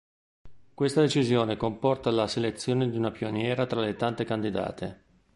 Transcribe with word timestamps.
Questa 0.73 0.99
decisione 0.99 1.57
comporta 1.57 2.09
la 2.09 2.25
selezione 2.25 2.89
di 2.89 2.97
una 2.97 3.11
pioniera 3.11 3.67
tra 3.67 3.81
le 3.81 3.95
tante 3.95 4.25
candidate. 4.25 5.03